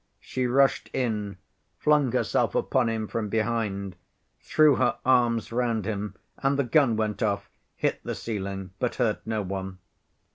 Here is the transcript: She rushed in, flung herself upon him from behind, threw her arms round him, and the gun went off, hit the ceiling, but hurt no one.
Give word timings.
She 0.19 0.47
rushed 0.47 0.89
in, 0.93 1.37
flung 1.77 2.11
herself 2.11 2.55
upon 2.55 2.89
him 2.89 3.07
from 3.07 3.29
behind, 3.29 3.95
threw 4.41 4.77
her 4.77 4.97
arms 5.05 5.51
round 5.51 5.85
him, 5.85 6.15
and 6.39 6.57
the 6.57 6.63
gun 6.63 6.97
went 6.97 7.21
off, 7.21 7.47
hit 7.75 7.99
the 8.03 8.15
ceiling, 8.15 8.71
but 8.79 8.95
hurt 8.95 9.19
no 9.27 9.43
one. 9.43 9.77